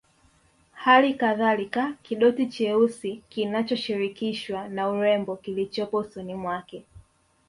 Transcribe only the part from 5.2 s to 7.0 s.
kilichopo usoni mwake